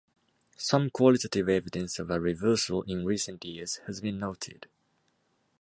[0.57, 4.65] Some qualitative evidence of a reversal in recent years has been noted.